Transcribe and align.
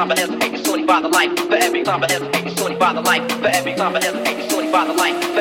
time 0.00 0.12
I 0.12 0.18
hesitate, 0.18 0.54
it's 0.54 0.62
25 0.62 1.02
the 1.02 1.08
life. 1.10 1.38
For 1.38 1.56
every 1.56 1.82
time 1.82 2.02
I 2.02 2.10
hesitate, 2.10 2.46
it's 2.46 2.56
25 2.56 2.94
the 2.94 3.02
life. 3.02 3.32
For 3.32 3.48
every 3.48 3.74
time 3.74 3.94
I 3.94 4.02
hesitate, 4.02 4.38
it's 4.38 4.54
25 4.54 4.88
the 4.88 4.94
life. 4.94 5.24
For 5.34 5.40